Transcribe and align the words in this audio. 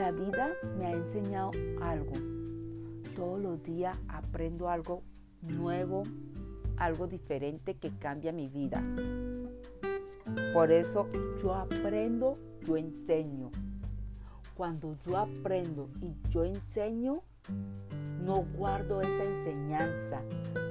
La 0.00 0.12
vida 0.12 0.56
me 0.78 0.86
ha 0.86 0.92
enseñado 0.92 1.50
algo. 1.82 2.12
Todos 3.14 3.38
los 3.38 3.62
días 3.62 3.98
aprendo 4.08 4.70
algo 4.70 5.02
nuevo, 5.42 6.04
algo 6.78 7.06
diferente 7.06 7.74
que 7.74 7.90
cambia 7.98 8.32
mi 8.32 8.48
vida. 8.48 8.82
Por 10.54 10.72
eso 10.72 11.06
yo 11.42 11.52
aprendo, 11.52 12.38
yo 12.62 12.78
enseño. 12.78 13.50
Cuando 14.54 14.96
yo 15.04 15.18
aprendo 15.18 15.90
y 16.00 16.14
yo 16.30 16.44
enseño, 16.44 17.20
no 18.24 18.46
guardo 18.56 19.02
esa 19.02 19.22
enseñanza, 19.22 20.22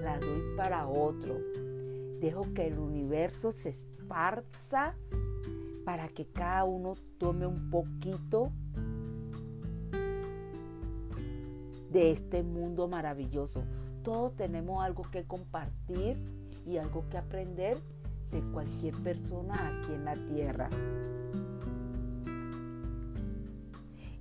la 0.01 0.17
doy 0.17 0.41
para 0.57 0.87
otro. 0.87 1.37
Dejo 2.19 2.51
que 2.55 2.65
el 2.65 2.79
universo 2.79 3.51
se 3.51 3.69
esparza 3.69 4.95
para 5.85 6.07
que 6.07 6.25
cada 6.25 6.63
uno 6.63 6.95
tome 7.19 7.45
un 7.45 7.69
poquito 7.69 8.51
de 11.91 12.11
este 12.11 12.43
mundo 12.43 12.87
maravilloso. 12.87 13.63
Todos 14.03 14.35
tenemos 14.35 14.83
algo 14.83 15.03
que 15.11 15.23
compartir 15.23 16.17
y 16.65 16.77
algo 16.77 17.03
que 17.09 17.17
aprender 17.17 17.77
de 18.31 18.41
cualquier 18.51 18.93
persona 18.95 19.55
aquí 19.55 19.93
en 19.93 20.05
la 20.05 20.15
tierra. 20.15 20.69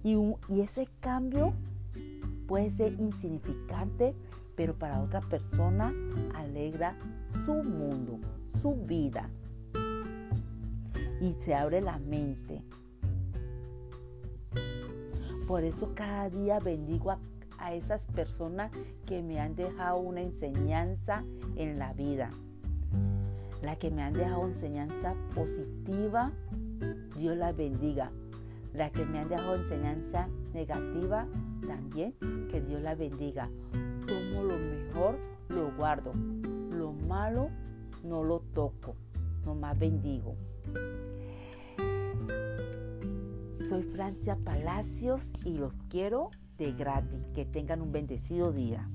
Y, 0.03 0.15
y 0.15 0.61
ese 0.61 0.89
cambio 1.01 1.53
puede 2.47 2.71
ser 2.73 2.93
insignificante, 2.99 4.15
pero 4.57 4.75
para 4.75 5.01
otra 5.01 5.21
persona 5.21 5.93
alegra 6.35 6.97
su 7.45 7.55
mundo, 7.63 8.19
su 8.63 8.75
vida. 8.75 9.29
Y 11.21 11.35
se 11.45 11.55
abre 11.55 11.81
la 11.81 11.99
mente. 11.99 12.63
Por 15.47 15.65
eso 15.65 15.93
cada 15.95 16.31
día 16.31 16.59
bendigo 16.61 17.11
a, 17.11 17.19
a 17.59 17.75
esas 17.75 18.01
personas 18.15 18.73
que 19.07 19.23
me 19.23 19.41
han 19.41 19.55
dejado 19.55 19.99
una 19.99 20.21
enseñanza 20.23 21.25
en 21.57 21.79
la 21.79 21.93
vida. 21.93 22.31
La 23.63 23.77
que 23.77 23.91
me 23.91 24.03
han 24.03 24.13
dejado 24.13 24.47
enseñanza 24.47 25.15
positiva, 25.35 26.33
Dios 27.17 27.37
la 27.37 27.53
bendiga. 27.53 28.11
La 28.73 28.91
que 28.91 29.05
me 29.05 29.19
han 29.19 29.29
dejado 29.29 29.57
enseñanza 29.57 30.29
negativa, 30.53 31.27
también 31.67 32.15
que 32.51 32.61
Dios 32.61 32.81
la 32.81 32.95
bendiga. 32.95 33.49
Tomo 34.07 34.45
lo 34.45 34.57
mejor, 34.57 35.19
lo 35.49 35.73
guardo. 35.77 36.13
Lo 36.71 36.93
malo, 36.93 37.49
no 38.05 38.23
lo 38.23 38.41
toco. 38.55 38.95
Nomás 39.45 39.79
bendigo. 39.79 40.37
Soy 43.69 43.83
Francia 43.83 44.37
Palacios 44.45 45.21
y 45.45 45.59
los 45.59 45.73
quiero 45.91 46.31
de 46.59 46.73
gratis. 46.73 47.27
Que 47.35 47.45
tengan 47.47 47.81
un 47.81 47.93
bendecido 47.93 48.53
día. 48.53 48.89